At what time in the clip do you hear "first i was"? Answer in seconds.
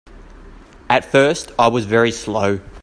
1.05-1.85